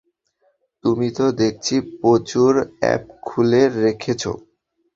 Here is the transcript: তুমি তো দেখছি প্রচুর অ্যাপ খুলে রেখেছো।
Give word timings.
তুমি 0.83 1.07
তো 1.17 1.25
দেখছি 1.41 1.75
প্রচুর 1.99 2.51
অ্যাপ 2.79 3.03
খুলে 3.25 3.61
রেখেছো। 3.77 4.31